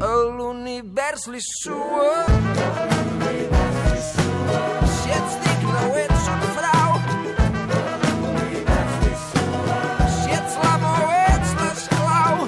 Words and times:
a 0.00 0.12
l'univers 0.36 1.26
li 1.32 1.40
sua. 1.40 2.24
Si 4.96 5.08
ets 5.16 5.36
digne 5.44 5.78
o 5.86 5.96
ets 6.02 6.26
un 6.32 6.42
frau, 6.56 6.90
si 10.18 10.34
ets 10.36 10.58
l'amo 10.62 10.92
o 10.92 11.08
ets 11.32 11.54
l'esclau, 11.62 12.44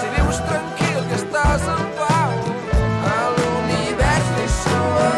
si 0.00 0.06
vius 0.16 0.42
tranquil 0.50 1.00
que 1.10 1.16
estàs 1.20 1.68
en 1.76 1.84
pau, 2.00 2.32
a 3.14 3.18
l'univers 3.38 4.28
li 4.38 4.48
sua. 4.58 5.10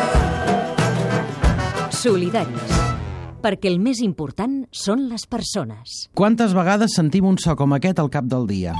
Solidaris. 2.04 2.76
Perquè 3.40 3.70
el 3.72 3.78
més 3.80 4.02
important 4.04 4.66
són 4.68 5.06
les 5.08 5.24
persones. 5.24 6.10
Quantes 6.12 6.52
vegades 6.52 6.92
sentim 6.92 7.24
un 7.24 7.40
so 7.40 7.56
com 7.56 7.72
aquest 7.72 8.04
al 8.04 8.12
cap 8.12 8.28
del 8.28 8.44
dia? 8.44 8.76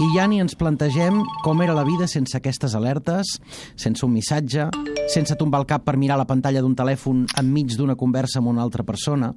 I 0.00 0.06
ja 0.14 0.24
ni 0.26 0.40
ens 0.40 0.54
plantegem 0.56 1.18
com 1.44 1.60
era 1.60 1.74
la 1.76 1.84
vida 1.84 2.06
sense 2.08 2.36
aquestes 2.38 2.72
alertes, 2.74 3.36
sense 3.76 4.06
un 4.06 4.14
missatge, 4.14 4.70
sense 5.12 5.36
tombar 5.36 5.60
el 5.60 5.68
cap 5.68 5.84
per 5.84 5.98
mirar 6.00 6.16
la 6.16 6.26
pantalla 6.28 6.62
d'un 6.64 6.76
telèfon 6.78 7.26
enmig 7.38 7.76
d'una 7.76 7.98
conversa 8.00 8.40
amb 8.40 8.48
una 8.54 8.64
altra 8.64 8.86
persona. 8.88 9.34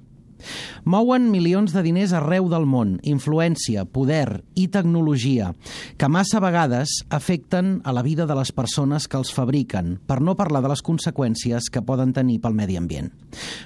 Mouen 0.84 1.30
milions 1.32 1.74
de 1.74 1.82
diners 1.84 2.14
arreu 2.16 2.48
del 2.52 2.68
món, 2.70 2.98
influència, 3.04 3.86
poder 3.86 4.44
i 4.56 4.68
tecnologia, 4.72 5.52
que 5.98 6.10
massa 6.12 6.42
vegades 6.44 7.02
afecten 7.10 7.80
a 7.84 7.94
la 7.96 8.04
vida 8.06 8.28
de 8.30 8.36
les 8.38 8.52
persones 8.56 9.08
que 9.08 9.18
els 9.20 9.34
fabriquen, 9.34 9.98
per 10.06 10.22
no 10.22 10.38
parlar 10.40 10.62
de 10.64 10.72
les 10.72 10.84
conseqüències 10.86 11.72
que 11.72 11.84
poden 11.84 12.14
tenir 12.14 12.40
pel 12.44 12.56
medi 12.56 12.78
ambient. 12.78 13.12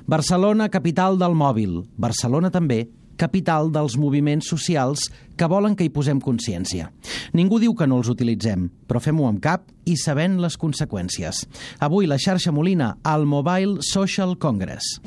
Barcelona, 0.08 0.70
capital 0.70 1.20
del 1.20 1.36
mòbil. 1.38 1.84
Barcelona 1.98 2.54
també 2.54 2.88
capital 3.20 3.70
dels 3.76 3.98
moviments 4.00 4.48
socials 4.50 5.10
que 5.38 5.50
volen 5.52 5.76
que 5.76 5.86
hi 5.86 5.92
posem 5.94 6.22
consciència. 6.24 6.90
Ningú 7.36 7.60
diu 7.60 7.76
que 7.76 7.88
no 7.88 8.00
els 8.00 8.10
utilitzem, 8.12 8.70
però 8.88 9.04
fem-ho 9.04 9.28
amb 9.28 9.44
cap 9.44 9.68
i 9.86 9.98
sabent 10.00 10.40
les 10.40 10.58
conseqüències. 10.60 11.46
Avui 11.84 12.08
la 12.08 12.18
xarxa 12.18 12.56
Molina 12.56 12.96
al 13.04 13.28
Mobile 13.28 13.84
Social 13.86 14.38
Congress. 14.40 14.98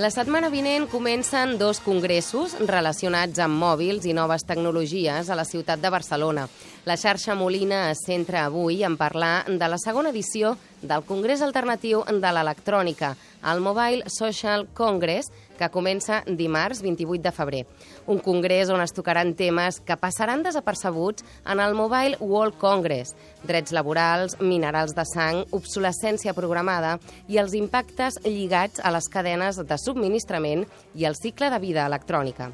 La 0.00 0.08
setmana 0.08 0.48
vinent 0.48 0.86
comencen 0.88 1.58
dos 1.60 1.76
congressos 1.84 2.54
relacionats 2.64 3.36
amb 3.44 3.58
mòbils 3.60 4.06
i 4.08 4.14
noves 4.16 4.46
tecnologies 4.48 5.28
a 5.28 5.36
la 5.36 5.44
ciutat 5.44 5.82
de 5.82 5.90
Barcelona. 5.92 6.46
La 6.86 6.96
xarxa 6.96 7.34
Molina 7.36 7.90
es 7.90 7.98
centra 8.06 8.46
avui 8.46 8.78
en 8.88 8.94
parlar 8.96 9.44
de 9.44 9.66
la 9.68 9.76
segona 9.76 10.08
edició 10.14 10.54
del 10.80 11.02
Congrés 11.04 11.42
Alternatiu 11.44 12.00
de 12.08 12.30
l'Electrònica, 12.32 13.10
el 13.52 13.60
Mobile 13.60 14.08
Social 14.08 14.64
Congress, 14.72 15.28
que 15.60 15.68
comença 15.68 16.22
dimarts 16.24 16.80
28 16.80 17.20
de 17.20 17.32
febrer. 17.36 17.60
Un 18.08 18.22
congrés 18.24 18.72
on 18.72 18.80
es 18.80 18.96
tocaran 18.96 19.34
temes 19.36 19.82
que 19.84 19.98
passaran 20.00 20.40
desapercebuts 20.42 21.26
en 21.44 21.60
el 21.60 21.76
Mobile 21.76 22.16
World 22.16 22.56
Congress, 22.56 23.12
drets 23.44 23.76
laborals, 23.76 24.38
minerals 24.40 24.96
de 24.96 25.04
sang, 25.04 25.44
obsolescència 25.52 26.32
programada 26.32 26.96
i 27.28 27.36
els 27.36 27.52
impactes 27.60 28.16
lligats 28.24 28.80
a 28.80 28.96
les 28.96 29.12
cadenes 29.12 29.60
de 29.60 29.80
subministrament 29.84 30.64
i 30.96 31.04
el 31.04 31.20
cicle 31.20 31.52
de 31.52 31.60
vida 31.60 31.84
electrònica. 31.84 32.48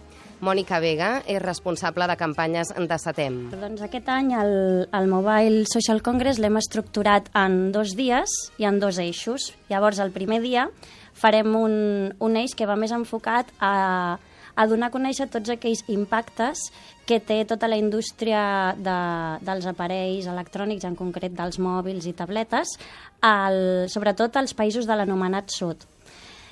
Mònica 0.44 0.80
Vega 0.82 1.22
és 1.24 1.40
responsable 1.42 2.06
de 2.10 2.16
campanyes 2.20 2.72
de 2.76 2.98
SATEM. 3.00 3.38
Doncs 3.54 3.82
aquest 3.86 4.08
any 4.12 4.34
el, 4.36 4.54
el 4.92 5.08
Mobile 5.08 5.64
Social 5.70 6.02
Congress 6.04 6.40
l'hem 6.42 6.58
estructurat 6.60 7.30
en 7.38 7.72
dos 7.72 7.96
dies 7.96 8.36
i 8.60 8.68
en 8.68 8.80
dos 8.82 9.00
eixos. 9.02 9.52
Llavors, 9.70 10.00
el 10.02 10.12
primer 10.12 10.42
dia 10.44 10.68
farem 11.16 11.54
un, 11.56 11.76
un 12.20 12.36
eix 12.36 12.54
que 12.54 12.68
va 12.68 12.76
més 12.76 12.92
enfocat 12.92 13.48
a, 13.64 14.18
a 14.56 14.66
donar 14.68 14.90
a 14.90 14.94
conèixer 14.94 15.28
tots 15.32 15.52
aquells 15.52 15.84
impactes 15.92 16.66
que 17.08 17.20
té 17.20 17.42
tota 17.48 17.68
la 17.70 17.80
indústria 17.80 18.74
de, 18.76 19.00
dels 19.46 19.68
aparells 19.70 20.28
electrònics, 20.28 20.84
en 20.88 20.96
concret 20.98 21.36
dels 21.36 21.60
mòbils 21.62 22.08
i 22.08 22.16
tabletes, 22.16 22.76
al, 23.24 23.86
sobretot 23.92 24.36
als 24.36 24.56
països 24.58 24.88
de 24.88 24.96
l'anomenat 24.98 25.54
sud. 25.54 25.86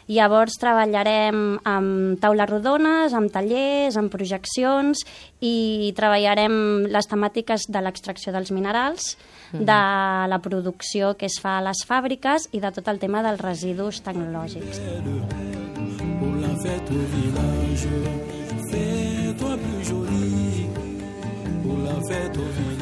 Llavors 0.09 0.59
treballarem 0.61 1.59
amb 1.65 2.21
taules 2.21 2.51
rodones, 2.51 3.15
amb 3.17 3.33
tallers, 3.33 3.97
amb 3.97 4.13
projeccions 4.13 5.01
i 5.41 5.93
treballarem 5.97 6.57
les 6.93 7.09
temàtiques 7.09 7.69
de 7.73 7.81
l'extracció 7.81 8.33
dels 8.33 8.53
minerals, 8.53 9.17
mm 9.53 9.59
-hmm. 9.59 9.65
de 9.65 10.29
la 10.29 10.39
producció 10.39 11.17
que 11.17 11.27
es 11.27 11.41
fa 11.41 11.59
a 11.59 11.63
les 11.63 11.81
fàbriques 11.89 12.49
i 12.53 12.61
de 12.61 12.71
tot 12.71 12.89
el 12.89 12.99
tema 12.99 13.23
dels 13.23 13.41
residus 13.41 14.03
tecnològics. 14.03 14.81
Pour 16.21 16.35
la 16.41 16.55
fête 16.63 16.91
au 16.91 17.05
village, 17.15 17.89
fais-toi 18.71 19.57
plus 19.57 19.89
jolie. 19.89 20.69
Pour 21.63 21.79
la 21.79 21.97
fête 22.09 22.37
au 22.37 22.49
village. 22.57 22.74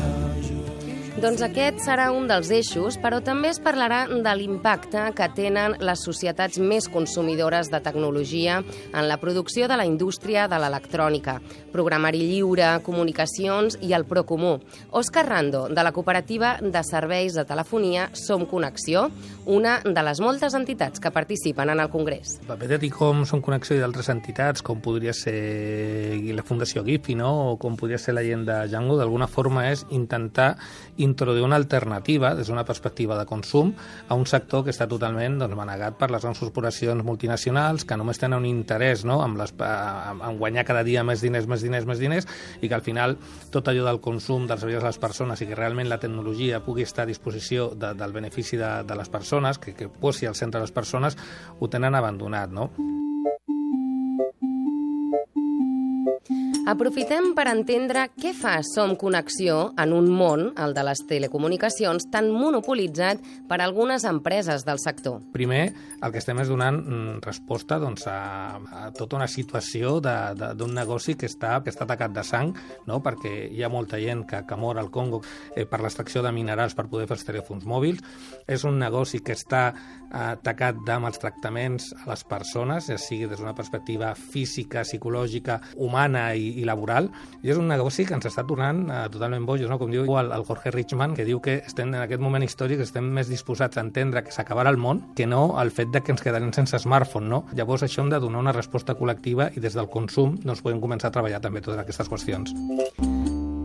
Doncs 1.23 1.39
aquest 1.47 1.77
serà 1.85 2.09
un 2.11 2.25
dels 2.27 2.49
eixos, 2.51 2.97
però 2.99 3.21
també 3.23 3.53
es 3.53 3.61
parlarà 3.63 4.01
de 4.11 4.31
l'impacte 4.35 5.05
que 5.15 5.29
tenen 5.37 5.77
les 5.79 6.01
societats 6.03 6.59
més 6.59 6.89
consumidores 6.91 7.69
de 7.71 7.79
tecnologia 7.79 8.57
en 8.59 9.07
la 9.07 9.21
producció 9.23 9.69
de 9.71 9.77
la 9.79 9.87
indústria 9.87 10.49
de 10.51 10.59
l'electrònica, 10.59 11.37
programari 11.71 12.25
lliure, 12.27 12.73
comunicacions 12.83 13.77
i 13.87 13.95
el 13.95 14.03
Procomú. 14.11 14.57
Òscar 14.91 15.23
Rando, 15.29 15.69
de 15.71 15.85
la 15.87 15.93
cooperativa 15.95 16.57
de 16.59 16.83
serveis 16.83 17.39
de 17.39 17.47
telefonia 17.47 18.09
Som 18.19 18.43
Connexió, 18.51 19.07
una 19.47 19.77
de 19.85 20.03
les 20.03 20.19
moltes 20.19 20.59
entitats 20.59 20.99
que 20.99 21.15
participen 21.15 21.71
en 21.71 21.85
el 21.87 21.91
Congrés. 21.95 22.41
El 22.43 22.51
paper 22.51 22.73
d'Eticom 22.75 23.23
Som 23.31 23.45
Connexió 23.47 23.79
i 23.79 23.85
d'altres 23.85 24.11
entitats, 24.11 24.67
com 24.67 24.83
podria 24.83 25.15
ser 25.15 25.39
la 26.35 26.43
Fundació 26.43 26.83
GIFI, 26.83 27.15
no? 27.23 27.31
o 27.53 27.57
com 27.63 27.79
podria 27.79 28.03
ser 28.03 28.19
la 28.19 28.27
gent 28.27 28.43
de 28.51 28.59
Django, 28.67 28.99
d'alguna 28.99 29.31
forma 29.31 29.69
és 29.71 29.87
intentar 29.95 30.57
introduir 31.13 31.45
una 31.45 31.59
alternativa 31.61 32.33
des 32.35 32.49
d'una 32.51 32.65
perspectiva 32.67 33.19
de 33.19 33.27
consum 33.29 33.73
a 34.09 34.19
un 34.19 34.27
sector 34.27 34.65
que 34.65 34.73
està 34.75 34.89
totalment 34.91 35.39
doncs, 35.43 35.57
manegat 35.59 35.99
per 36.01 36.11
les 36.11 36.25
grans 36.25 36.41
corporacions 36.43 37.05
multinacionals 37.05 37.87
que 37.87 37.99
només 38.01 38.21
tenen 38.21 38.41
un 38.41 38.49
interès 38.49 39.05
no? 39.09 39.21
amb 39.23 39.39
les, 39.41 39.55
en 39.61 40.41
guanyar 40.41 40.67
cada 40.69 40.83
dia 40.87 41.05
més 41.05 41.23
diners, 41.23 41.47
més 41.47 41.63
diners, 41.63 41.87
més 41.89 42.03
diners 42.03 42.29
i 42.61 42.69
que 42.69 42.77
al 42.79 42.85
final 42.85 43.17
tot 43.53 43.69
allò 43.69 43.87
del 43.87 44.03
consum 44.03 44.49
dels 44.49 44.65
serveis 44.65 44.83
a 44.83 44.91
les 44.91 45.01
persones 45.03 45.41
i 45.41 45.49
que 45.49 45.59
realment 45.59 45.91
la 45.93 46.01
tecnologia 46.03 46.63
pugui 46.65 46.87
estar 46.87 47.07
a 47.07 47.11
disposició 47.11 47.71
de, 47.77 47.95
del 47.99 48.13
benefici 48.13 48.57
de, 48.57 48.73
de 48.89 48.99
les 48.99 49.13
persones, 49.13 49.59
que, 49.59 49.77
que 49.77 49.89
posi 49.89 50.27
al 50.27 50.39
centre 50.39 50.61
de 50.61 50.67
les 50.67 50.75
persones, 50.75 51.19
ho 51.59 51.69
tenen 51.69 51.95
abandonat. 51.99 52.51
No? 52.53 52.71
Aprofitem 56.63 57.33
per 57.35 57.49
entendre 57.51 58.05
què 58.15 58.31
fa 58.39 58.53
Som 58.63 58.93
Connexió 58.95 59.73
en 59.83 59.91
un 59.97 60.07
món, 60.15 60.45
el 60.63 60.71
de 60.77 60.85
les 60.87 61.01
telecomunicacions, 61.11 62.05
tan 62.13 62.29
monopolitzat 62.31 63.19
per 63.51 63.59
algunes 63.65 64.05
empreses 64.07 64.63
del 64.63 64.79
sector. 64.79 65.17
Primer, 65.35 65.65
el 65.99 66.15
que 66.15 66.21
estem 66.23 66.39
és 66.39 66.53
donant 66.53 66.79
mm, 66.79 67.17
resposta 67.25 67.81
doncs, 67.83 68.07
a, 68.07 68.61
a 68.63 68.83
tota 68.95 69.19
una 69.19 69.27
situació 69.27 69.97
d'un 69.99 70.77
negoci 70.77 71.17
que 71.19 71.27
està, 71.27 71.57
que 71.67 71.75
està 71.75 71.83
atacat 71.83 72.15
de 72.15 72.23
sang, 72.23 72.55
no? 72.87 73.01
perquè 73.03 73.35
hi 73.51 73.67
ha 73.67 73.73
molta 73.73 73.99
gent 73.99 74.23
que, 74.31 74.45
que 74.47 74.61
mor 74.61 74.79
al 74.79 74.93
Congo 74.95 75.19
eh, 75.57 75.67
per 75.67 75.83
l'extracció 75.83 76.23
de 76.23 76.31
minerals 76.31 76.79
per 76.79 76.87
poder 76.87 77.09
fer 77.11 77.19
els 77.19 77.27
telèfons 77.27 77.67
mòbils. 77.67 78.07
És 78.47 78.63
un 78.63 78.79
negoci 78.79 79.19
que 79.19 79.35
està 79.35 79.65
atacat 80.13 80.77
de 80.87 80.99
maltractaments 81.01 81.89
a 82.05 82.11
les 82.11 82.23
persones, 82.29 82.87
ja 82.93 82.99
sigui 83.01 83.27
des 83.31 83.41
d'una 83.41 83.57
perspectiva 83.57 84.13
física, 84.15 84.85
psicològica, 84.85 85.59
humana 85.81 86.29
i, 86.37 86.52
i 86.61 86.67
laboral, 86.69 87.11
i 87.43 87.53
és 87.53 87.59
un 87.59 87.69
negoci 87.71 88.07
que 88.09 88.17
ens 88.17 88.29
està 88.29 88.45
tornant 88.49 88.85
uh, 88.89 89.05
totalment 89.13 89.47
bojos, 89.49 89.71
no? 89.71 89.79
com 89.81 89.93
diu 89.93 90.07
el, 90.19 90.33
el 90.35 90.47
Jorge 90.49 90.73
Richman, 90.75 91.17
que 91.19 91.27
diu 91.29 91.41
que 91.45 91.61
estem 91.67 91.93
en 91.93 92.03
aquest 92.03 92.23
moment 92.23 92.45
històric 92.45 92.83
estem 92.85 93.09
més 93.17 93.31
disposats 93.33 93.79
a 93.79 93.87
entendre 93.87 94.25
que 94.27 94.35
s'acabarà 94.35 94.73
el 94.73 94.81
món 94.81 95.03
que 95.17 95.27
no 95.27 95.59
el 95.63 95.73
fet 95.75 95.93
de 95.95 96.03
que 96.03 96.15
ens 96.15 96.25
quedarem 96.25 96.53
sense 96.57 96.79
smartphone. 96.85 97.29
No? 97.33 97.45
Llavors 97.57 97.87
això 97.87 98.03
hem 98.05 98.13
de 98.13 98.21
donar 98.23 98.43
una 98.45 98.57
resposta 98.57 98.97
col·lectiva 98.99 99.51
i 99.57 99.63
des 99.63 99.79
del 99.79 99.91
consum 99.93 100.37
doncs, 100.43 100.63
podem 100.65 100.83
començar 100.83 101.11
a 101.11 101.17
treballar 101.17 101.43
també 101.43 101.65
totes 101.65 101.83
aquestes 101.83 102.11
qüestions. 102.11 102.55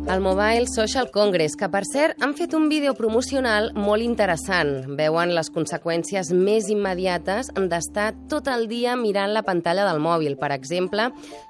El 0.08 0.22
Mobile 0.22 0.68
Social 0.74 1.10
Congress, 1.12 1.58
que 1.60 1.68
per 1.68 1.82
cert 1.84 2.22
han 2.24 2.32
fet 2.38 2.54
un 2.56 2.70
vídeo 2.72 2.94
promocional 2.96 3.74
molt 3.76 4.06
interessant. 4.06 4.86
Veuen 4.96 5.34
les 5.36 5.50
conseqüències 5.52 6.32
més 6.32 6.70
immediates 6.72 7.50
d'estar 7.52 8.14
tot 8.32 8.48
el 8.48 8.70
dia 8.72 8.96
mirant 8.96 9.34
la 9.36 9.44
pantalla 9.44 9.84
del 9.90 10.00
mòbil. 10.00 10.38
Per 10.40 10.54
exemple, 10.56 11.10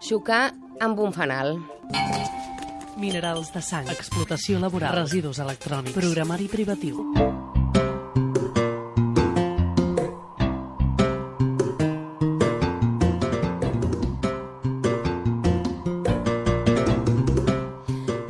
xocar 0.09 0.55
amb 0.79 0.99
un 0.99 1.13
fanal. 1.13 1.57
Minerals 2.97 3.51
de 3.53 3.61
sang, 3.61 3.89
explotació 3.93 4.61
laboral, 4.61 4.95
residus 5.03 5.41
electrònics, 5.43 5.97
programari 5.97 6.49
privatiu. 6.49 7.46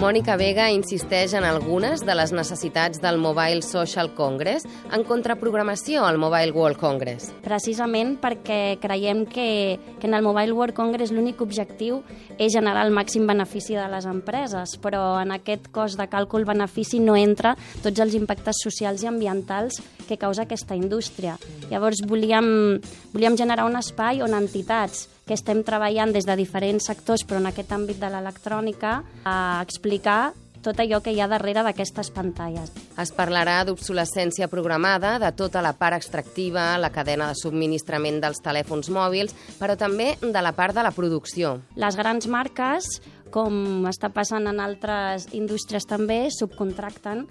Mònica 0.07 0.37
Vega 0.39 0.69
insisteix 0.71 1.33
en 1.35 1.43
algunes 1.43 1.99
de 2.07 2.13
les 2.15 2.31
necessitats 2.31 3.01
del 3.03 3.17
Mobile 3.19 3.59
Social 3.65 4.13
Congress 4.15 4.63
en 4.95 5.01
contraprogramació 5.03 6.05
al 6.07 6.15
Mobile 6.15 6.53
World 6.55 6.79
Congress. 6.79 7.33
precisament 7.43 8.13
perquè 8.21 8.77
creiem 8.79 9.25
que, 9.27 9.77
que 9.99 10.07
en 10.07 10.13
el 10.13 10.23
Mobile 10.23 10.53
World 10.55 10.77
Congress 10.77 11.11
l'únic 11.11 11.41
objectiu 11.43 11.99
és 12.37 12.53
generar 12.55 12.85
el 12.87 12.95
màxim 12.95 13.27
benefici 13.27 13.75
de 13.75 13.83
les 13.91 14.07
empreses, 14.07 14.77
però 14.79 15.19
en 15.19 15.35
aquest 15.35 15.67
cost 15.75 15.99
de 15.99 16.07
càlcul-benefici 16.07 17.03
no 17.03 17.17
entra 17.19 17.57
tots 17.83 17.99
els 17.99 18.15
impactes 18.15 18.63
socials 18.63 19.03
i 19.03 19.11
ambientals 19.11 19.81
que 20.07 20.15
causa 20.15 20.47
aquesta 20.47 20.79
indústria. 20.79 21.35
Llavors 21.67 21.99
volíem, 22.07 22.79
volíem 23.11 23.35
generar 23.35 23.67
un 23.67 23.75
espai 23.75 24.23
on 24.23 24.39
entitats 24.39 25.09
que 25.27 25.35
estem 25.35 25.63
treballant 25.67 26.13
des 26.15 26.25
de 26.25 26.35
diferents 26.39 26.87
sectors, 26.87 27.25
però 27.27 27.41
en 27.41 27.51
aquest 27.51 27.71
àmbit 27.75 27.99
de 27.99 28.09
l'electrònica, 28.09 29.01
a 29.27 29.61
explicar 29.61 30.33
tot 30.67 30.79
allò 30.81 30.99
que 31.03 31.13
hi 31.13 31.21
ha 31.21 31.29
darrere 31.31 31.63
d'aquestes 31.63 32.09
pantalles. 32.11 32.71
Es 32.99 33.13
parlarà 33.15 33.61
d'obsolescència 33.67 34.49
programada, 34.51 35.15
de 35.21 35.29
tota 35.37 35.61
la 35.63 35.73
part 35.77 35.95
extractiva, 35.95 36.73
la 36.81 36.91
cadena 36.91 37.29
de 37.31 37.39
subministrament 37.39 38.19
dels 38.23 38.41
telèfons 38.43 38.89
mòbils, 38.91 39.35
però 39.61 39.77
també 39.79 40.15
de 40.21 40.41
la 40.43 40.55
part 40.57 40.75
de 40.75 40.83
la 40.83 40.91
producció. 40.91 41.57
Les 41.79 41.95
grans 41.95 42.27
marques, 42.27 42.89
com 43.31 43.87
està 43.87 44.11
passant 44.11 44.47
en 44.49 44.59
altres 44.63 45.29
indústries 45.37 45.87
també, 45.87 46.27
subcontracten 46.31 47.27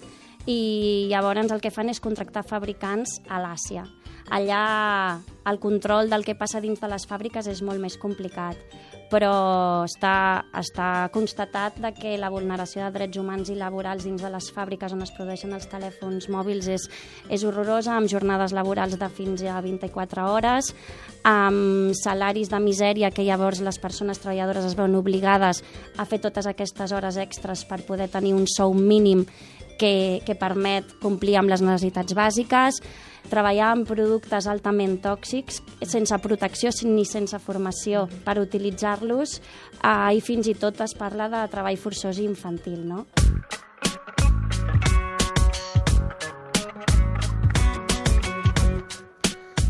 i 0.47 1.07
llavors 1.11 1.51
el 1.51 1.61
que 1.61 1.73
fan 1.73 1.91
és 1.91 2.01
contractar 2.01 2.45
fabricants 2.47 3.19
a 3.27 3.41
l'Àsia. 3.43 3.83
Allà 4.29 5.21
el 5.47 5.59
control 5.63 6.09
del 6.11 6.25
que 6.27 6.35
passa 6.35 6.59
dins 6.59 6.81
de 6.81 6.89
les 6.91 7.07
fàbriques 7.07 7.47
és 7.47 7.61
molt 7.63 7.79
més 7.79 7.95
complicat, 7.99 8.59
però 9.07 9.85
està, 9.87 10.43
està 10.59 11.07
constatat 11.13 11.77
de 11.79 11.93
que 11.95 12.17
la 12.19 12.27
vulneració 12.33 12.83
de 12.83 12.91
drets 12.97 13.19
humans 13.21 13.47
i 13.47 13.55
laborals 13.55 14.03
dins 14.03 14.19
de 14.23 14.31
les 14.33 14.49
fàbriques 14.51 14.91
on 14.91 15.05
es 15.05 15.13
produeixen 15.15 15.55
els 15.55 15.69
telèfons 15.71 16.27
mòbils 16.33 16.67
és, 16.75 16.89
és 17.31 17.45
horrorosa, 17.47 17.95
amb 17.95 18.11
jornades 18.11 18.51
laborals 18.51 18.97
de 18.99 19.07
fins 19.07 19.45
a 19.47 19.61
24 19.63 20.27
hores, 20.33 20.73
amb 21.23 21.95
salaris 21.95 22.51
de 22.51 22.59
misèria 22.59 23.11
que 23.15 23.23
llavors 23.23 23.63
les 23.63 23.79
persones 23.79 24.19
treballadores 24.19 24.67
es 24.67 24.75
veuen 24.75 24.99
obligades 24.99 25.63
a 25.95 26.03
fer 26.03 26.19
totes 26.19 26.47
aquestes 26.51 26.91
hores 26.91 27.15
extres 27.15 27.63
per 27.63 27.85
poder 27.87 28.11
tenir 28.11 28.35
un 28.35 28.47
sou 28.51 28.75
mínim 28.75 29.23
que, 29.79 30.21
que 30.25 30.35
permet 30.37 30.97
complir 31.03 31.37
amb 31.39 31.51
les 31.51 31.63
necessitats 31.63 32.15
bàsiques, 32.17 32.81
treballar 33.27 33.73
amb 33.73 33.87
productes 33.89 34.47
altament 34.47 34.97
tòxics, 35.03 35.61
sense 35.83 36.17
protecció 36.23 36.71
ni 36.87 37.05
sense 37.05 37.39
formació 37.43 38.07
per 38.25 38.39
utilitzar-los, 38.41 39.39
eh, 39.83 40.17
i 40.17 40.21
fins 40.21 40.47
i 40.47 40.55
tot 40.55 40.81
es 40.85 40.95
parla 40.97 41.29
de 41.29 41.45
treball 41.51 41.79
forçós 41.81 42.19
i 42.19 42.27
infantil, 42.27 42.83
no? 42.87 43.05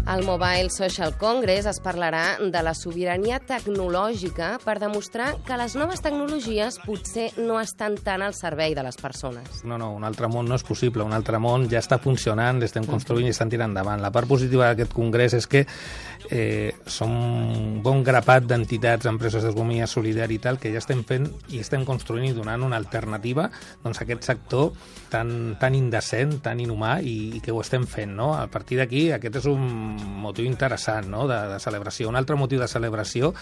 Al 0.08 0.24
Mobile 0.24 0.70
Social 0.70 1.18
Congress 1.18 1.66
es 1.68 1.82
parlarà 1.84 2.38
de 2.40 2.60
la 2.64 2.72
sobirania 2.72 3.42
tecnològica 3.44 4.54
per 4.64 4.78
demostrar 4.80 5.34
que 5.44 5.58
les 5.60 5.74
noves 5.76 6.00
tecnologies 6.00 6.78
potser 6.80 7.26
no 7.36 7.58
estan 7.60 7.98
tan 8.00 8.24
al 8.24 8.32
servei 8.32 8.72
de 8.72 8.86
les 8.88 8.96
persones. 8.96 9.66
No, 9.68 9.76
no, 9.76 9.90
un 9.98 10.08
altre 10.08 10.30
món 10.32 10.48
no 10.48 10.56
és 10.56 10.64
possible, 10.64 11.04
un 11.04 11.12
altre 11.12 11.42
món 11.44 11.68
ja 11.68 11.82
està 11.84 12.00
funcionant, 12.00 12.62
l'estem 12.64 12.88
construint 12.88 13.28
i 13.28 13.34
estan 13.36 13.52
tirant 13.52 13.74
endavant. 13.76 14.00
La 14.00 14.14
part 14.16 14.32
positiva 14.32 14.70
d'aquest 14.70 14.96
congrés 14.96 15.36
és 15.36 15.50
que 15.52 15.66
eh, 16.32 16.72
som 16.88 17.12
un 17.12 17.84
bon 17.84 18.00
grapat 18.08 18.48
d'entitats, 18.48 19.12
empreses 19.12 19.44
d'economia 19.44 19.92
solidària 19.92 20.40
i 20.40 20.44
tal, 20.48 20.56
que 20.56 20.72
ja 20.72 20.80
estem 20.80 21.04
fent 21.04 21.28
i 21.52 21.60
estem 21.60 21.84
construint 21.84 22.30
i 22.30 22.38
donant 22.38 22.64
una 22.64 22.80
alternativa 22.80 23.50
doncs, 23.84 24.00
a 24.00 24.08
aquest 24.08 24.24
sector 24.32 24.72
tan, 25.12 25.58
tan 25.60 25.76
indecent, 25.76 26.38
tan 26.48 26.64
inhumà 26.64 27.02
i, 27.04 27.18
i 27.36 27.44
que 27.44 27.52
ho 27.52 27.60
estem 27.60 27.84
fent. 27.84 28.16
No? 28.16 28.32
A 28.40 28.48
partir 28.48 28.80
d'aquí, 28.80 29.10
aquest 29.12 29.44
és 29.44 29.52
un 29.52 29.97
motiu 29.98 30.46
interessant 30.46 31.10
no? 31.12 31.26
de, 31.30 31.40
de 31.54 31.60
celebració. 31.64 32.10
Un 32.12 32.20
altre 32.20 32.38
motiu 32.40 32.62
de 32.62 32.70
celebració 32.72 33.34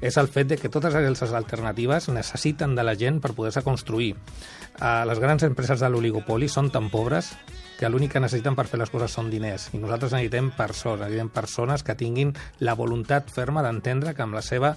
és 0.00 0.18
el 0.20 0.30
fet 0.32 0.52
de 0.52 0.58
que 0.60 0.70
totes 0.72 0.94
aquestes 0.94 1.34
alternatives 1.34 2.08
necessiten 2.12 2.74
de 2.74 2.86
la 2.86 2.96
gent 2.98 3.20
per 3.24 3.34
poder-se 3.34 3.64
construir. 3.66 4.14
Uh, 4.74 5.04
les 5.08 5.20
grans 5.22 5.44
empreses 5.46 5.80
de 5.80 5.90
l'oligopoli 5.90 6.48
són 6.50 6.72
tan 6.74 6.90
pobres 6.90 7.32
que 7.78 7.88
l'únic 7.90 8.14
que 8.14 8.22
necessiten 8.22 8.54
per 8.54 8.66
fer 8.70 8.78
les 8.80 8.90
coses 8.90 9.12
són 9.12 9.30
diners. 9.32 9.68
I 9.74 9.80
nosaltres 9.82 10.14
necessitem 10.14 10.50
persones, 10.56 11.02
necessitem 11.02 11.30
persones 11.34 11.82
que 11.82 11.96
tinguin 11.98 12.32
la 12.62 12.76
voluntat 12.78 13.30
ferma 13.34 13.64
d'entendre 13.66 14.14
que 14.14 14.22
amb 14.22 14.38
la 14.38 14.42
seva 14.46 14.74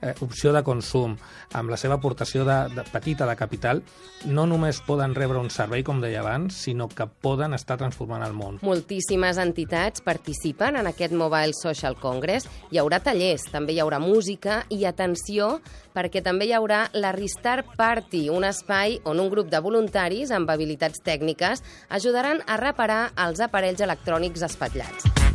eh, 0.00 0.14
opció 0.20 0.52
de 0.52 0.62
consum, 0.66 1.16
amb 1.54 1.70
la 1.70 1.78
seva 1.80 1.96
aportació 1.98 2.44
de, 2.48 2.58
de 2.74 2.84
petita 2.90 3.26
de 3.28 3.36
capital, 3.36 3.82
no 4.26 4.46
només 4.48 4.82
poden 4.86 5.14
rebre 5.16 5.40
un 5.40 5.50
servei, 5.50 5.84
com 5.86 6.00
deia 6.02 6.20
abans, 6.22 6.56
sinó 6.66 6.88
que 6.88 7.06
poden 7.06 7.54
estar 7.56 7.78
transformant 7.80 8.24
el 8.26 8.34
món. 8.36 8.60
Moltíssimes 8.66 9.40
entitats 9.40 10.04
participen 10.04 10.76
en 10.80 10.90
aquest 10.90 11.14
Mobile 11.16 11.56
Social 11.56 11.96
Congress. 12.00 12.48
Hi 12.70 12.80
haurà 12.82 13.00
tallers, 13.04 13.48
també 13.52 13.74
hi 13.74 13.80
haurà 13.82 14.00
música 14.02 14.64
i 14.70 14.84
atenció 14.88 15.58
perquè 15.94 16.22
també 16.22 16.46
hi 16.46 16.54
haurà 16.54 16.84
la 16.94 17.12
Restart 17.16 17.74
Party, 17.76 18.28
un 18.30 18.46
espai 18.46 19.00
on 19.04 19.20
un 19.20 19.30
grup 19.32 19.50
de 19.50 19.60
voluntaris 19.62 20.30
amb 20.30 20.50
habilitats 20.50 21.02
tècniques 21.04 21.64
ajudaran 21.90 22.44
a 22.46 22.60
reparar 22.60 23.02
els 23.26 23.42
aparells 23.42 23.82
electrònics 23.82 24.46
espatllats. 24.46 25.29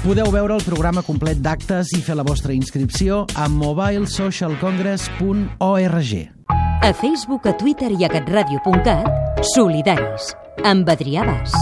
Podeu 0.00 0.30
veure 0.32 0.54
el 0.56 0.62
programa 0.64 1.02
complet 1.04 1.36
d'actes 1.44 1.90
i 1.92 1.98
fer 2.00 2.14
la 2.16 2.24
vostra 2.24 2.56
inscripció 2.56 3.28
a 3.36 3.52
mobilesocialcongress.org. 3.52 6.12
A 6.80 6.88
Facebook, 6.96 7.44
a 7.44 7.52
Twitter 7.60 7.92
i 7.92 8.08
a 8.08 8.10
catradio.cat, 8.16 9.44
solidaris, 9.52 10.32
amb 10.64 10.88
Adrià 10.88 11.28
Bas. 11.28 11.52